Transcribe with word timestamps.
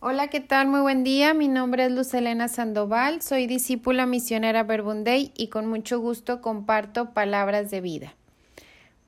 Hola, 0.00 0.28
¿qué 0.28 0.38
tal? 0.38 0.68
Muy 0.68 0.78
buen 0.78 1.02
día. 1.02 1.34
Mi 1.34 1.48
nombre 1.48 1.84
es 1.84 1.90
Luz 1.90 2.14
Elena 2.14 2.46
Sandoval, 2.46 3.20
soy 3.20 3.48
discípula 3.48 4.06
misionera 4.06 4.62
Verbunday 4.62 5.32
y 5.36 5.48
con 5.48 5.66
mucho 5.66 5.98
gusto 5.98 6.40
comparto 6.40 7.10
palabras 7.10 7.72
de 7.72 7.80
vida. 7.80 8.14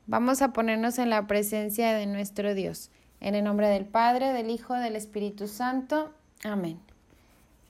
Vamos 0.09 0.43
a 0.43 0.53
ponernos 0.53 0.99
en 0.99 1.09
la 1.09 1.29
presencia 1.29 1.93
de 1.93 2.07
nuestro 2.07 2.55
Dios. 2.55 2.91
En 3.21 3.37
el 3.37 3.45
nombre 3.45 3.69
del 3.69 3.85
Padre, 3.85 4.33
del 4.33 4.51
Hijo, 4.51 4.75
del 4.75 4.97
Espíritu 4.97 5.47
Santo. 5.47 6.11
Amén. 6.43 6.81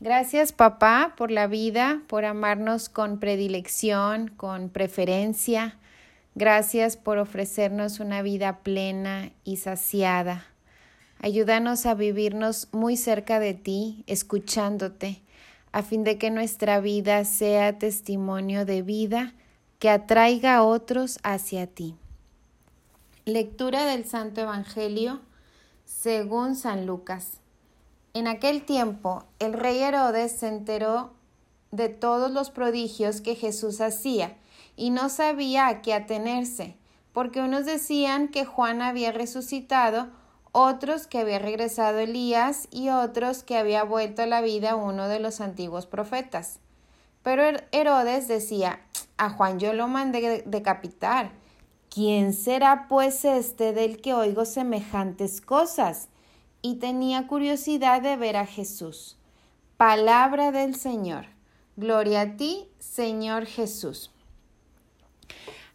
Gracias, 0.01 0.53
papá, 0.53 1.13
por 1.15 1.31
la 1.31 1.47
vida, 1.47 2.01
por 2.07 2.25
amarnos 2.25 2.89
con 2.89 3.21
predilección, 3.21 4.29
con 4.29 4.71
preferencia. 4.71 5.77
Gracias 6.35 6.97
por 6.97 7.19
ofrecernos 7.19 8.01
una 8.01 8.23
vida 8.23 8.61
plena 8.61 9.31
y 9.45 9.59
saciada 9.59 10.50
Ayúdanos 11.23 11.85
a 11.85 11.95
vivirnos 11.95 12.69
muy 12.73 12.97
cerca 12.97 13.41
de 13.41 13.53
ti, 13.53 14.05
escuchándote, 14.07 15.21
a 15.71 15.83
fin 15.83 16.03
de 16.03 16.17
que 16.17 16.31
nuestra 16.31 16.81
vida 16.81 17.27
sea 17.27 17.79
testimonio 17.79 18.65
de 18.65 18.81
vida 18.81 19.35
que 19.79 19.91
atraiga 19.91 20.57
a 20.57 20.63
otros 20.63 21.19
hacia 21.23 21.67
ti. 21.67 21.95
Lectura 23.27 23.85
del 23.85 24.07
Santo 24.07 24.41
Evangelio 24.41 25.21
según 25.85 26.57
San 26.57 26.87
Lucas. 26.87 27.33
En 28.15 28.27
aquel 28.27 28.65
tiempo 28.65 29.25
el 29.41 29.53
rey 29.53 29.79
Herodes 29.79 30.33
se 30.33 30.49
enteró 30.49 31.13
de 31.71 31.91
todos 31.91 32.31
los 32.31 32.51
prodigios 32.51 33.21
que 33.21 33.35
Jesús 33.35 33.83
hacía 33.83 34.39
y 34.75 34.89
no 34.89 35.11
sabía 35.11 35.69
a 35.69 35.83
qué 35.83 35.93
atenerse, 35.93 36.77
porque 37.13 37.43
unos 37.43 37.67
decían 37.67 38.29
que 38.29 38.47
Juan 38.47 38.81
había 38.81 39.13
resucitado, 39.13 40.09
otros 40.53 41.07
que 41.07 41.19
había 41.19 41.39
regresado 41.39 41.99
Elías 41.99 42.69
y 42.71 42.89
otros 42.89 43.43
que 43.43 43.57
había 43.57 43.85
vuelto 43.85 44.23
a 44.23 44.27
la 44.27 44.41
vida 44.41 44.77
uno 44.77 45.09
de 45.09 45.21
los 45.21 45.41
antiguos 45.41 45.87
profetas. 45.87 46.59
Pero 47.23 47.43
Herodes 47.73 48.29
decía, 48.29 48.81
a 49.17 49.31
Juan 49.31 49.59
yo 49.59 49.73
lo 49.73 49.89
mandé 49.89 50.43
decapitar. 50.47 51.33
¿Quién 51.91 52.33
será 52.33 52.87
pues 52.89 53.25
este 53.25 53.73
del 53.73 54.01
que 54.01 54.15
oigo 54.15 54.45
semejantes 54.45 55.41
cosas? 55.41 56.09
Y 56.63 56.77
tenía 56.77 57.27
curiosidad 57.27 58.01
de 58.01 58.17
ver 58.17 58.37
a 58.37 58.47
Jesús. 58.47 59.19
Palabra 59.77 60.53
del 60.53 60.75
Señor. 60.75 61.27
Gloria 61.77 62.21
a 62.23 62.37
ti, 62.37 62.69
Señor 62.79 63.47
Jesús. 63.47 64.11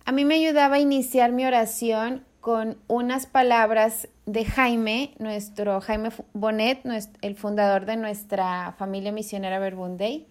A 0.05 0.11
mí 0.11 0.23
me 0.23 0.35
ayudaba 0.35 0.75
a 0.75 0.79
iniciar 0.79 1.31
mi 1.31 1.45
oración 1.45 2.23
con 2.45 2.77
unas 2.87 3.25
palabras 3.25 4.07
de 4.27 4.45
Jaime, 4.45 5.15
nuestro 5.17 5.81
Jaime 5.81 6.11
Bonet, 6.33 6.79
el 7.23 7.35
fundador 7.35 7.87
de 7.87 7.97
nuestra 7.97 8.75
familia 8.77 9.11
misionera 9.11 9.57
Verbunday, 9.57 10.27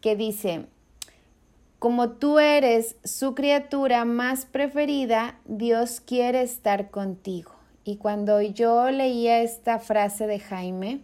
que 0.00 0.16
dice, 0.16 0.64
como 1.78 2.12
tú 2.12 2.38
eres 2.38 2.96
su 3.04 3.34
criatura 3.34 4.06
más 4.06 4.46
preferida, 4.46 5.38
Dios 5.44 6.00
quiere 6.00 6.40
estar 6.40 6.88
contigo. 6.90 7.52
Y 7.84 7.96
cuando 7.96 8.40
yo 8.40 8.90
leía 8.90 9.42
esta 9.42 9.80
frase 9.80 10.26
de 10.26 10.38
Jaime, 10.38 11.02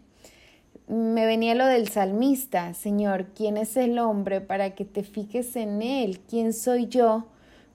me 0.88 1.26
venía 1.26 1.54
lo 1.54 1.66
del 1.66 1.88
salmista, 1.88 2.72
Señor, 2.72 3.26
¿quién 3.34 3.58
es 3.58 3.76
el 3.76 3.98
hombre 3.98 4.40
para 4.40 4.74
que 4.74 4.86
te 4.86 5.02
fijes 5.02 5.54
en 5.54 5.82
él? 5.82 6.20
¿Quién 6.20 6.54
soy 6.54 6.86
yo 6.86 7.26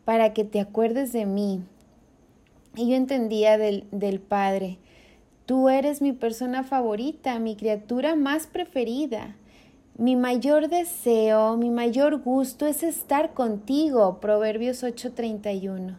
para 0.04 0.34
que 0.34 0.46
te 0.46 0.60
acuerdes 0.60 1.14
de 1.14 1.28
mí? 1.28 1.64
Y 2.76 2.90
yo 2.90 2.96
entendía 2.96 3.58
del, 3.58 3.86
del 3.92 4.20
Padre, 4.20 4.78
tú 5.46 5.70
eres 5.70 6.02
mi 6.02 6.14
persona 6.14 6.64
favorita, 6.64 7.38
mi 7.40 7.56
criatura 7.56 8.16
más 8.16 8.48
preferida. 8.48 9.36
Mi 9.98 10.16
mayor 10.16 10.70
deseo, 10.70 11.58
mi 11.58 11.70
mayor 11.70 12.22
gusto 12.22 12.66
es 12.66 12.82
estar 12.82 13.34
contigo. 13.34 14.20
Proverbios 14.22 14.84
8:31. 14.84 15.98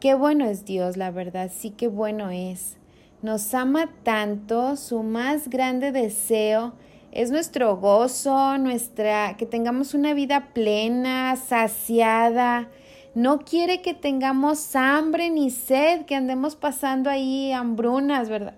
Qué 0.00 0.14
bueno 0.14 0.44
es 0.44 0.64
Dios, 0.64 0.96
la 0.96 1.10
verdad, 1.10 1.50
sí 1.54 1.70
que 1.70 1.88
bueno 1.88 2.30
es. 2.30 2.76
Nos 3.22 3.54
ama 3.54 3.90
tanto, 4.02 4.76
su 4.76 5.02
más 5.02 5.48
grande 5.48 5.92
deseo 5.92 6.74
es 7.10 7.30
nuestro 7.30 7.76
gozo, 7.78 8.58
nuestra 8.58 9.36
que 9.38 9.46
tengamos 9.46 9.94
una 9.94 10.12
vida 10.12 10.48
plena, 10.52 11.36
saciada, 11.36 12.68
no 13.14 13.40
quiere 13.40 13.80
que 13.80 13.94
tengamos 13.94 14.74
hambre 14.74 15.30
ni 15.30 15.50
sed, 15.50 16.04
que 16.04 16.16
andemos 16.16 16.56
pasando 16.56 17.10
ahí 17.10 17.52
hambrunas, 17.52 18.28
¿verdad? 18.28 18.54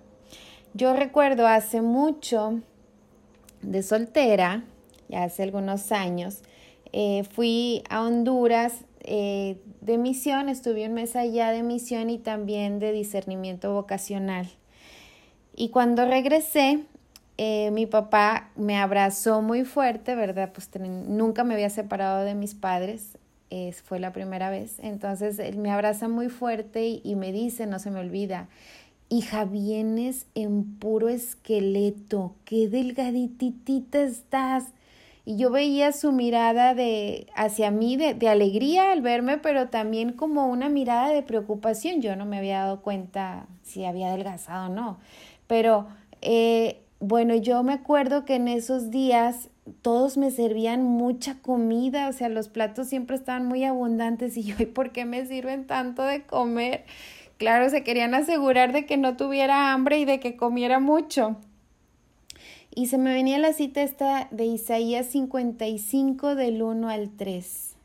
Yo 0.73 0.93
recuerdo 0.93 1.47
hace 1.47 1.81
mucho 1.81 2.61
de 3.61 3.83
soltera, 3.83 4.63
ya 5.09 5.23
hace 5.23 5.43
algunos 5.43 5.91
años, 5.91 6.41
eh, 6.91 7.23
fui 7.31 7.83
a 7.89 8.03
Honduras 8.03 8.85
eh, 9.01 9.57
de 9.81 9.97
misión, 9.97 10.49
estuve 10.49 10.87
un 10.87 10.93
mes 10.93 11.15
allá 11.15 11.51
de 11.51 11.63
misión 11.63 12.09
y 12.09 12.17
también 12.17 12.79
de 12.79 12.91
discernimiento 12.91 13.73
vocacional. 13.73 14.49
Y 15.55 15.69
cuando 15.69 16.05
regresé, 16.05 16.83
eh, 17.37 17.69
mi 17.71 17.85
papá 17.85 18.49
me 18.55 18.77
abrazó 18.77 19.41
muy 19.41 19.65
fuerte, 19.65 20.15
¿verdad? 20.15 20.51
Pues 20.53 20.69
nunca 20.79 21.43
me 21.43 21.53
había 21.53 21.69
separado 21.69 22.23
de 22.23 22.35
mis 22.35 22.55
padres 22.55 23.17
es, 23.49 23.81
fue 23.81 23.99
la 23.99 24.13
primera 24.13 24.49
vez. 24.49 24.79
Entonces 24.79 25.39
él 25.39 25.57
me 25.57 25.71
abraza 25.71 26.07
muy 26.07 26.29
fuerte 26.29 27.01
y, 27.03 27.15
me 27.15 27.31
dice, 27.31 27.67
no 27.67 27.79
se 27.79 27.91
me 27.91 27.99
olvida, 27.99 28.47
hija, 29.09 29.45
vienes 29.45 30.25
en 30.35 30.63
puro 30.77 31.09
esqueleto, 31.09 32.35
qué 32.45 32.67
delgaditita 32.67 34.01
estás. 34.01 34.65
Y 35.25 35.35
yo 35.37 35.51
veía 35.51 35.91
su 35.91 36.13
mirada 36.13 36.73
de 36.73 37.27
hacia 37.35 37.69
mí 37.69 37.97
de, 37.97 38.13
de, 38.13 38.29
alegría 38.29 38.91
al 38.91 39.01
verme, 39.01 39.37
pero 39.37 39.67
también 39.67 40.13
como 40.13 40.47
una 40.47 40.69
mirada 40.69 41.09
de 41.09 41.21
preocupación. 41.21 42.01
Yo 42.01 42.15
no 42.15 42.25
me 42.25 42.37
había 42.37 42.59
dado 42.59 42.81
cuenta 42.81 43.45
si 43.63 43.83
había 43.83 44.07
adelgazado 44.07 44.67
o 44.67 44.73
no. 44.73 44.99
Pero 45.47 45.87
eh, 46.21 46.81
bueno, 46.99 47.35
yo 47.35 47.63
me 47.63 47.73
acuerdo 47.73 48.25
que 48.25 48.35
en 48.35 48.47
esos 48.47 48.89
días 48.89 49.49
todos 49.81 50.17
me 50.17 50.31
servían 50.31 50.83
mucha 50.83 51.39
comida, 51.41 52.09
o 52.09 52.13
sea, 52.13 52.29
los 52.29 52.49
platos 52.49 52.87
siempre 52.87 53.15
estaban 53.15 53.45
muy 53.45 53.63
abundantes 53.63 54.37
y 54.37 54.43
yo, 54.43 54.55
¿y 54.59 54.65
por 54.65 54.91
qué 54.91 55.05
me 55.05 55.25
sirven 55.25 55.67
tanto 55.67 56.03
de 56.03 56.23
comer? 56.23 56.85
Claro, 57.37 57.69
se 57.69 57.83
querían 57.83 58.15
asegurar 58.15 58.73
de 58.73 58.85
que 58.85 58.97
no 58.97 59.15
tuviera 59.15 59.73
hambre 59.73 59.99
y 59.99 60.05
de 60.05 60.19
que 60.19 60.37
comiera 60.37 60.79
mucho. 60.79 61.37
Y 62.73 62.87
se 62.87 62.97
me 62.97 63.13
venía 63.13 63.39
la 63.39 63.53
cita 63.53 63.81
esta 63.81 64.27
de 64.31 64.45
Isaías 64.45 65.07
55 65.07 66.35
del 66.35 66.61
1 66.61 66.89
al 66.89 67.09
3. 67.09 67.75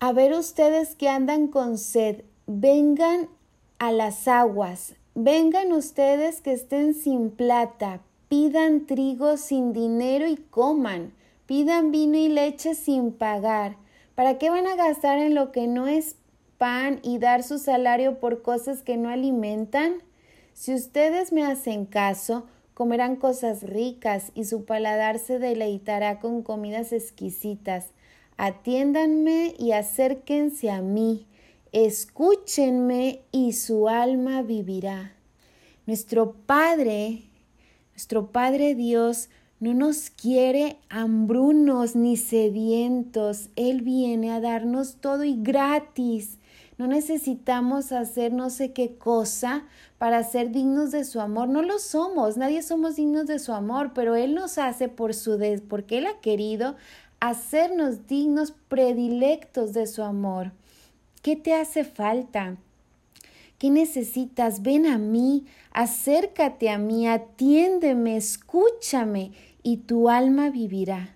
A 0.00 0.12
ver 0.12 0.32
ustedes 0.32 0.96
que 0.96 1.08
andan 1.08 1.46
con 1.46 1.78
sed, 1.78 2.24
vengan 2.46 3.28
a 3.78 3.92
las 3.92 4.26
aguas, 4.26 4.96
vengan 5.14 5.72
ustedes 5.72 6.40
que 6.40 6.52
estén 6.52 6.94
sin 6.94 7.30
plata, 7.30 8.00
Pidan 8.32 8.86
trigo 8.86 9.36
sin 9.36 9.74
dinero 9.74 10.26
y 10.26 10.36
coman. 10.36 11.12
Pidan 11.44 11.90
vino 11.90 12.16
y 12.16 12.30
leche 12.30 12.74
sin 12.74 13.12
pagar. 13.12 13.76
¿Para 14.14 14.38
qué 14.38 14.48
van 14.48 14.66
a 14.66 14.74
gastar 14.74 15.18
en 15.18 15.34
lo 15.34 15.52
que 15.52 15.66
no 15.66 15.86
es 15.86 16.16
pan 16.56 16.98
y 17.02 17.18
dar 17.18 17.42
su 17.42 17.58
salario 17.58 18.20
por 18.20 18.40
cosas 18.40 18.80
que 18.80 18.96
no 18.96 19.10
alimentan? 19.10 19.96
Si 20.54 20.72
ustedes 20.72 21.30
me 21.30 21.44
hacen 21.44 21.84
caso, 21.84 22.46
comerán 22.72 23.16
cosas 23.16 23.64
ricas 23.64 24.32
y 24.34 24.46
su 24.46 24.64
paladar 24.64 25.18
se 25.18 25.38
deleitará 25.38 26.18
con 26.18 26.40
comidas 26.40 26.94
exquisitas. 26.94 27.88
Atiéndanme 28.38 29.54
y 29.58 29.72
acérquense 29.72 30.70
a 30.70 30.80
mí. 30.80 31.26
Escúchenme 31.72 33.24
y 33.30 33.52
su 33.52 33.90
alma 33.90 34.40
vivirá. 34.40 35.12
Nuestro 35.84 36.32
Padre 36.32 37.24
nuestro 37.92 38.32
Padre 38.32 38.74
Dios 38.74 39.28
no 39.60 39.74
nos 39.74 40.10
quiere 40.10 40.78
hambrunos 40.88 41.94
ni 41.94 42.16
sedientos. 42.16 43.48
Él 43.54 43.82
viene 43.82 44.32
a 44.32 44.40
darnos 44.40 44.96
todo 44.96 45.22
y 45.22 45.40
gratis. 45.40 46.38
No 46.78 46.88
necesitamos 46.88 47.92
hacer 47.92 48.32
no 48.32 48.50
sé 48.50 48.72
qué 48.72 48.96
cosa 48.96 49.64
para 49.98 50.24
ser 50.24 50.50
dignos 50.50 50.90
de 50.90 51.04
su 51.04 51.20
amor. 51.20 51.48
No 51.48 51.62
lo 51.62 51.78
somos, 51.78 52.36
nadie 52.36 52.62
somos 52.62 52.96
dignos 52.96 53.26
de 53.26 53.38
su 53.38 53.52
amor, 53.52 53.92
pero 53.94 54.16
Él 54.16 54.34
nos 54.34 54.58
hace 54.58 54.88
por 54.88 55.14
su 55.14 55.38
porque 55.68 55.98
Él 55.98 56.06
ha 56.06 56.18
querido 56.20 56.74
hacernos 57.20 58.08
dignos 58.08 58.52
predilectos 58.68 59.74
de 59.74 59.86
su 59.86 60.02
amor. 60.02 60.50
¿Qué 61.22 61.36
te 61.36 61.54
hace 61.54 61.84
falta? 61.84 62.56
¿Qué 63.62 63.70
necesitas? 63.70 64.62
Ven 64.62 64.86
a 64.86 64.98
mí, 64.98 65.44
acércate 65.70 66.68
a 66.68 66.78
mí, 66.78 67.06
atiéndeme, 67.06 68.16
escúchame 68.16 69.30
y 69.62 69.76
tu 69.76 70.08
alma 70.08 70.50
vivirá. 70.50 71.14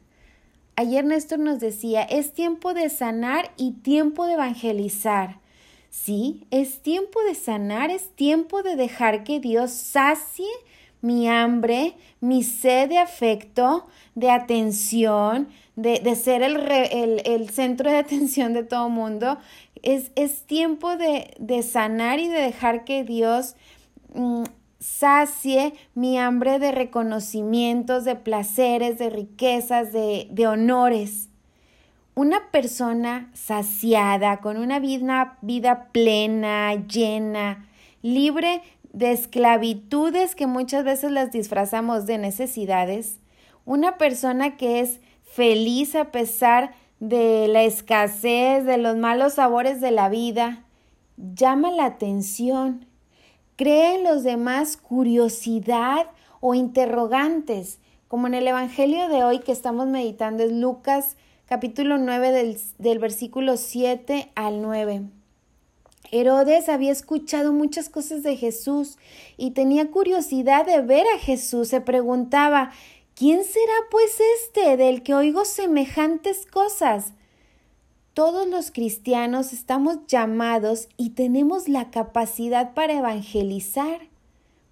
Ayer 0.76 1.04
Néstor 1.04 1.40
nos 1.40 1.58
decía, 1.58 2.02
es 2.02 2.34
tiempo 2.34 2.72
de 2.72 2.88
sanar 2.88 3.50
y 3.56 3.72
tiempo 3.72 4.26
de 4.26 4.34
evangelizar. 4.34 5.40
Sí, 5.90 6.46
es 6.52 6.82
tiempo 6.82 7.18
de 7.24 7.34
sanar, 7.34 7.90
es 7.90 8.10
tiempo 8.14 8.62
de 8.62 8.76
dejar 8.76 9.24
que 9.24 9.40
Dios 9.40 9.72
sacie 9.72 10.46
mi 11.00 11.28
hambre, 11.28 11.94
mi 12.20 12.42
sed 12.42 12.88
de 12.88 12.98
afecto, 12.98 13.86
de 14.14 14.30
atención, 14.30 15.48
de, 15.76 16.00
de 16.00 16.16
ser 16.16 16.42
el, 16.42 16.56
el, 16.70 17.22
el, 17.24 17.50
centro 17.50 17.90
de 17.90 17.96
atención 18.06 18.52
de 18.54 18.64
todo 18.64 18.88
mundo. 18.88 19.38
Es, 19.86 20.10
es 20.16 20.42
tiempo 20.46 20.96
de, 20.96 21.32
de, 21.38 21.62
sanar 21.62 22.18
y 22.18 22.26
de 22.26 22.40
dejar 22.40 22.82
que 22.82 23.04
Dios 23.04 23.54
mm, 24.12 24.42
sacie 24.80 25.74
mi 25.94 26.18
hambre 26.18 26.58
de 26.58 26.72
reconocimientos, 26.72 28.04
de 28.04 28.16
placeres, 28.16 28.98
de 28.98 29.10
riquezas, 29.10 29.92
de, 29.92 30.26
de 30.32 30.48
honores. 30.48 31.28
Una 32.16 32.50
persona 32.50 33.30
saciada, 33.32 34.38
con 34.38 34.56
una 34.56 34.80
vida, 34.80 35.38
vida 35.40 35.88
plena, 35.92 36.74
llena, 36.74 37.68
libre 38.02 38.62
de 38.92 39.12
esclavitudes 39.12 40.34
que 40.34 40.48
muchas 40.48 40.82
veces 40.82 41.12
las 41.12 41.30
disfrazamos 41.30 42.06
de 42.06 42.18
necesidades, 42.18 43.20
una 43.64 43.98
persona 43.98 44.56
que 44.56 44.80
es 44.80 45.00
feliz 45.22 45.94
a 45.94 46.06
pesar 46.06 46.70
de 46.70 46.85
la 47.00 47.62
escasez, 47.62 48.64
de 48.64 48.78
los 48.78 48.96
malos 48.96 49.34
sabores 49.34 49.80
de 49.80 49.90
la 49.90 50.08
vida, 50.08 50.64
llama 51.16 51.70
la 51.70 51.84
atención, 51.84 52.86
cree 53.56 53.96
en 53.96 54.04
los 54.04 54.22
demás 54.22 54.76
curiosidad 54.76 56.06
o 56.40 56.54
interrogantes, 56.54 57.78
como 58.08 58.26
en 58.26 58.34
el 58.34 58.46
Evangelio 58.46 59.08
de 59.08 59.24
hoy 59.24 59.40
que 59.40 59.52
estamos 59.52 59.88
meditando 59.88 60.44
es 60.44 60.52
Lucas 60.52 61.16
capítulo 61.46 61.98
9 61.98 62.32
del, 62.32 62.58
del 62.78 62.98
versículo 62.98 63.56
7 63.56 64.30
al 64.34 64.62
9. 64.62 65.02
Herodes 66.12 66.68
había 66.68 66.92
escuchado 66.92 67.52
muchas 67.52 67.88
cosas 67.88 68.22
de 68.22 68.36
Jesús 68.36 68.96
y 69.36 69.50
tenía 69.52 69.90
curiosidad 69.90 70.64
de 70.64 70.80
ver 70.80 71.04
a 71.14 71.18
Jesús. 71.18 71.68
Se 71.68 71.80
preguntaba, 71.80 72.70
¿quién 73.16 73.44
será 73.44 73.72
pues 73.90 74.20
este 74.36 74.76
del 74.76 75.02
que 75.02 75.14
oigo 75.14 75.44
semejantes 75.46 76.46
cosas? 76.46 77.14
Todos 78.12 78.46
los 78.46 78.70
cristianos 78.70 79.52
estamos 79.52 80.06
llamados 80.06 80.88
y 80.98 81.10
tenemos 81.10 81.66
la 81.66 81.90
capacidad 81.90 82.74
para 82.74 82.92
evangelizar, 82.92 84.08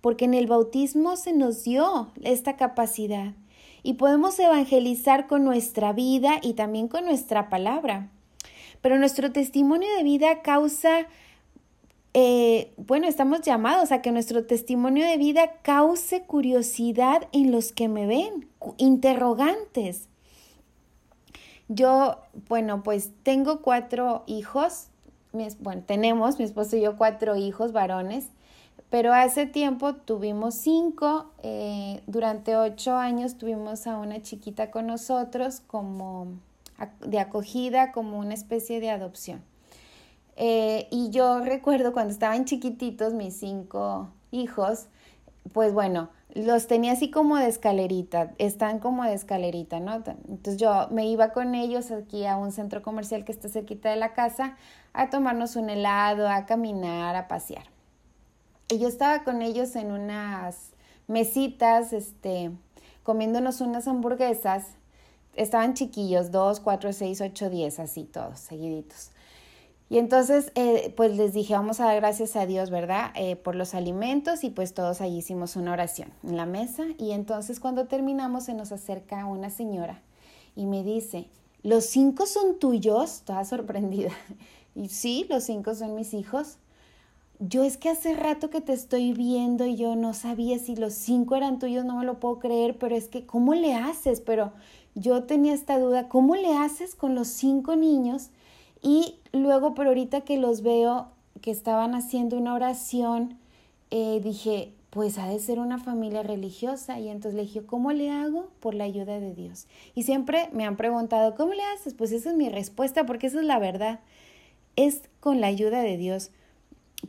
porque 0.03 0.27
en 0.27 0.35
el 0.35 0.47
bautismo 0.47 1.17
se 1.17 1.33
nos 1.33 1.65
dio 1.65 2.13
esta 2.23 2.57
capacidad 2.57 3.33
y 3.83 3.95
podemos 3.95 4.39
evangelizar 4.39 5.27
con 5.27 5.45
nuestra 5.45 5.95
vida 5.95 6.39
y 6.43 6.53
también 6.53 6.89
con 6.89 7.07
nuestra 7.07 7.49
palabra. 7.49 8.11
Pero 8.83 8.99
nuestro 8.99 9.33
testimonio 9.33 9.89
de 9.97 10.03
vida 10.03 10.43
causa 10.43 11.07
eh, 12.17 12.73
bueno, 12.77 13.09
estamos 13.09 13.41
llamados 13.43 13.91
a 13.91 14.01
que 14.01 14.13
nuestro 14.13 14.47
testimonio 14.47 15.05
de 15.05 15.17
vida 15.17 15.51
cause 15.63 16.23
curiosidad 16.23 17.27
en 17.33 17.51
los 17.51 17.73
que 17.73 17.89
me 17.89 18.07
ven, 18.07 18.49
interrogantes. 18.77 20.09
Yo, 21.67 22.19
bueno, 22.49 22.85
pues 22.85 23.11
tengo 23.25 23.63
cuatro 23.63 24.23
hijos, 24.29 24.91
bueno, 25.59 25.83
tenemos, 25.85 26.39
mi 26.39 26.45
esposo 26.45 26.77
y 26.77 26.83
yo, 26.83 26.97
cuatro 26.97 27.35
hijos 27.35 27.73
varones, 27.73 28.29
pero 28.91 29.13
hace 29.13 29.47
tiempo 29.47 29.97
tuvimos 29.97 30.55
cinco, 30.55 31.33
eh, 31.43 32.01
durante 32.07 32.57
ocho 32.57 32.95
años 32.95 33.39
tuvimos 33.39 33.89
a 33.89 33.99
una 33.99 34.23
chiquita 34.23 34.71
con 34.71 34.87
nosotros 34.87 35.63
como 35.67 36.29
de 37.05 37.19
acogida, 37.19 37.91
como 37.91 38.21
una 38.21 38.35
especie 38.35 38.79
de 38.79 38.91
adopción. 38.91 39.43
Eh, 40.37 40.89
y 40.91 41.11
yo 41.11 41.41
recuerdo 41.41 41.93
cuando 41.93 42.13
estaban 42.13 42.45
chiquititos 42.45 43.13
mis 43.13 43.37
cinco 43.37 44.11
hijos, 44.31 44.89
pues 45.53 45.73
bueno, 45.73 46.11
los 46.35 46.67
tenía 46.67 46.93
así 46.93 47.11
como 47.11 47.37
de 47.37 47.47
escalerita, 47.47 48.33
están 48.39 48.81
como 48.81 49.05
de 49.05 49.15
escalerita, 49.15 49.79
¿no? 49.79 49.95
Entonces 49.95 50.57
yo 50.57 50.89
me 50.91 51.07
iba 51.07 51.33
con 51.33 51.55
ellos 51.55 51.93
aquí 51.93 52.27
a 52.27 52.37
un 52.37 52.51
centro 52.51 52.83
comercial 52.83 53.25
que 53.25 53.31
está 53.31 53.49
cerquita 53.49 53.91
de 53.91 53.97
la 53.97 54.15
casa 54.15 54.57
a 54.93 55.11
tomarnos 55.11 55.55
un 55.55 55.71
helado, 55.71 56.29
a 56.29 56.47
caminar, 56.47 57.15
a 57.15 57.29
pasear. 57.29 57.65
Y 58.69 58.79
yo 58.79 58.89
estaba 58.89 59.23
con 59.23 59.43
ellos 59.43 59.77
en 59.77 59.93
unas 59.93 60.73
mesitas, 61.07 61.93
este, 61.93 62.51
comiéndonos 63.05 63.61
unas 63.61 63.87
hamburguesas. 63.87 64.65
Estaban 65.35 65.75
chiquillos, 65.75 66.33
dos, 66.33 66.59
cuatro, 66.59 66.93
seis, 66.93 67.21
ocho, 67.21 67.51
diez, 67.51 67.79
así 67.79 68.05
todos, 68.05 68.41
seguiditos. 68.41 69.11
Y 69.91 69.99
entonces, 69.99 70.51
eh, 70.55 70.93
pues 70.97 71.17
les 71.17 71.35
dije, 71.35 71.55
vamos 71.55 71.79
a 71.79 71.85
dar 71.85 71.97
gracias 71.97 72.37
a 72.37 72.47
Dios, 72.47 72.71
¿verdad? 72.71 73.13
Eh, 73.15 73.37
por 73.37 73.55
los 73.55 73.75
alimentos 73.75 74.43
y 74.43 74.51
pues 74.51 74.75
todos 74.75 75.01
allí 75.01 75.19
hicimos 75.19 75.57
una 75.57 75.73
oración 75.73 76.09
en 76.23 76.37
la 76.37 76.47
mesa. 76.47 76.85
Y 76.99 77.13
entonces 77.13 77.61
cuando 77.61 77.87
terminamos 77.87 78.45
se 78.45 78.55
nos 78.55 78.73
acerca 78.73 79.27
una 79.27 79.51
señora 79.51 80.01
y 80.57 80.67
me 80.67 80.83
dice, 80.83 81.29
¿los 81.63 81.85
cinco 81.85 82.27
son 82.27 82.59
tuyos? 82.59 83.23
Toda 83.25 83.45
sorprendida. 83.45 84.11
Y 84.77 84.89
sí, 84.89 85.25
los 85.31 85.45
cinco 85.45 85.77
son 85.77 85.95
mis 85.95 86.15
hijos. 86.15 86.57
Yo 87.39 87.63
es 87.63 87.77
que 87.77 87.91
hace 87.91 88.15
rato 88.17 88.51
que 88.51 88.61
te 88.61 88.73
estoy 88.73 89.13
viendo 89.13 89.67
y 89.67 89.77
yo 89.77 89.95
no 89.95 90.15
sabía 90.15 90.59
si 90.59 90.75
los 90.75 90.95
cinco 90.95 91.37
eran 91.37 91.61
tuyos, 91.61 91.85
no 91.85 91.97
me 91.97 92.05
lo 92.05 92.19
puedo 92.19 92.41
creer, 92.41 92.77
pero 92.77 92.97
es 92.97 93.07
que, 93.07 93.25
¿cómo 93.25 93.55
le 93.55 93.75
haces? 93.75 94.21
Pero 94.21 94.53
yo 94.97 95.23
tenía 95.23 95.55
esta 95.55 95.79
duda, 95.79 96.09
¿cómo 96.09 96.35
le 96.35 96.55
haces 96.55 96.97
con 96.97 97.15
los 97.15 97.29
cinco 97.29 97.77
niños? 97.77 98.31
Y 98.85 99.17
luego, 99.33 99.75
pero 99.75 99.89
ahorita 99.89 100.21
que 100.21 100.37
los 100.37 100.61
veo 100.61 101.09
que 101.41 101.51
estaban 101.51 101.95
haciendo 101.95 102.37
una 102.37 102.53
oración, 102.53 103.39
eh, 103.91 104.21
dije, 104.23 104.75
pues 104.91 105.17
ha 105.17 105.27
de 105.27 105.39
ser 105.39 105.59
una 105.59 105.79
familia 105.79 106.23
religiosa. 106.23 107.01
Y 107.01 107.09
entonces 107.09 107.35
le 107.35 107.43
dije, 107.43 107.65
¿cómo 107.65 107.93
le 107.93 108.11
hago? 108.11 108.51
Por 108.61 108.75
la 108.75 108.85
ayuda 108.85 109.19
de 109.19 109.35
Dios. 109.35 109.67
Y 109.95 110.03
siempre 110.03 110.51
me 110.53 110.67
han 110.67 110.77
preguntado, 110.77 111.35
¿cómo 111.35 111.55
le 111.55 111.63
haces? 111.75 111.95
Pues 111.95 112.13
esa 112.13 112.31
es 112.31 112.37
mi 112.37 112.51
respuesta, 112.51 113.07
porque 113.07 113.29
esa 113.29 113.41
es 113.41 113.47
la 113.47 113.59
verdad. 113.59 114.01
Es 114.77 115.03
con 115.19 115.41
la 115.41 115.47
ayuda 115.47 115.81
de 115.81 115.97
Dios. 115.97 116.31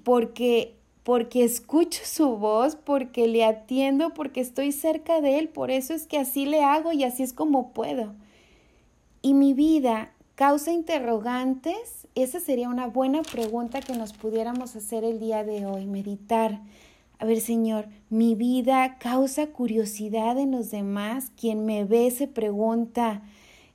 Porque 0.04 0.76
porque 1.04 1.44
escucho 1.44 2.02
su 2.04 2.38
voz, 2.38 2.76
porque 2.76 3.28
le 3.28 3.44
atiendo, 3.46 4.16
porque 4.16 4.42
estoy 4.42 4.72
cerca 4.72 5.22
de 5.22 5.38
él, 5.38 5.50
por 5.50 5.70
eso 5.70 5.94
es 5.94 6.08
que 6.08 6.18
así 6.18 6.48
le 6.48 6.64
hago 6.64 6.94
y 6.94 7.04
así 7.04 7.22
es 7.22 7.32
como 7.32 7.74
puedo. 7.74 8.16
Y 9.22 9.36
mi 9.36 9.54
vida 9.54 10.15
¿Causa 10.36 10.74
interrogantes? 10.74 12.10
Esa 12.14 12.42
sería 12.42 12.68
una 12.68 12.88
buena 12.88 13.22
pregunta 13.22 13.80
que 13.80 13.96
nos 13.96 14.12
pudiéramos 14.12 14.76
hacer 14.76 15.06
el 15.06 15.18
día 15.18 15.46
de 15.46 15.66
hoy, 15.66 15.86
meditar. 15.86 16.60
A 17.20 17.26
ver, 17.26 17.40
Señor, 17.40 17.88
mi 18.10 18.36
vida 18.36 18.98
causa 19.00 19.48
curiosidad 19.48 20.38
en 20.38 20.52
los 20.52 20.72
demás. 20.72 21.32
Quien 21.40 21.66
me 21.66 21.86
ve 21.86 22.12
se 22.12 22.28
pregunta, 22.28 23.22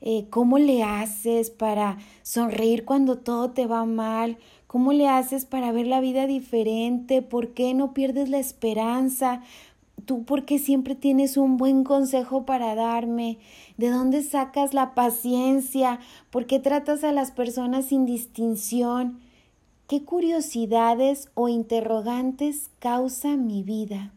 eh, 0.03 0.27
¿cómo 0.29 0.59
le 0.59 0.83
haces 0.83 1.49
para 1.49 1.97
sonreír 2.23 2.85
cuando 2.85 3.17
todo 3.17 3.53
te 3.53 3.67
va 3.67 3.87
mal? 3.87 4.37
¿Cómo 4.67 4.93
le 4.93 5.09
haces 5.09 5.47
para 5.47 5.73
ver 5.73 5.87
la 5.87 6.01
vida 6.01 6.27
diferente? 6.27 7.23
¿Por 7.23 7.55
qué 7.55 7.73
no 7.73 7.95
pierdes 7.95 8.29
la 8.29 8.39
esperanza? 8.39 9.41
Tú 10.01 10.25
porque 10.25 10.59
siempre 10.59 10.95
tienes 10.95 11.37
un 11.37 11.57
buen 11.57 11.85
consejo 11.85 12.45
para 12.45 12.75
darme, 12.75 13.39
de 13.77 13.91
dónde 13.91 14.23
sacas 14.23 14.75
la 14.75 14.95
paciencia, 14.95 16.01
por 16.31 16.47
qué 16.47 16.59
tratas 16.59 17.05
a 17.05 17.13
las 17.13 17.31
personas 17.31 17.87
sin 17.87 18.07
distinción, 18.07 19.21
qué 19.87 20.05
curiosidades 20.05 21.31
o 21.35 21.49
interrogantes 21.49 22.71
causa 22.79 23.37
mi 23.37 23.63
vida, 23.63 24.13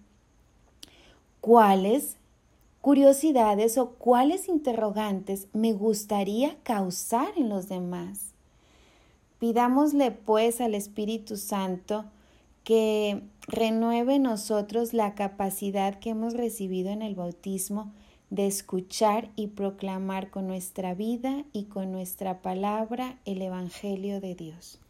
cuáles 1.41 2.17
curiosidades 2.81 3.77
o 3.77 3.91
cuáles 3.91 4.49
interrogantes 4.49 5.47
me 5.53 5.71
gustaría 5.71 6.57
causar 6.63 7.29
en 7.37 7.47
los 7.47 7.69
demás. 7.69 8.33
Pidámosle 9.39 10.11
pues 10.11 10.59
al 10.59 10.75
Espíritu 10.75 11.37
Santo 11.37 12.05
que 12.63 13.21
renueve 13.47 14.15
en 14.15 14.23
nosotros 14.23 14.93
la 14.93 15.15
capacidad 15.15 15.99
que 15.99 16.11
hemos 16.11 16.33
recibido 16.33 16.89
en 16.89 17.01
el 17.01 17.15
bautismo 17.15 17.93
de 18.29 18.47
escuchar 18.47 19.29
y 19.35 19.47
proclamar 19.47 20.31
con 20.31 20.47
nuestra 20.47 20.95
vida 20.95 21.45
y 21.53 21.65
con 21.65 21.91
nuestra 21.91 22.41
palabra 22.41 23.19
el 23.25 23.41
Evangelio 23.41 24.19
de 24.21 24.35
Dios. 24.35 24.82